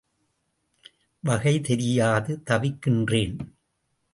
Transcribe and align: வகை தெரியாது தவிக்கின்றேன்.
வகை 1.23 1.61
தெரியாது 1.61 2.41
தவிக்கின்றேன். 2.49 3.37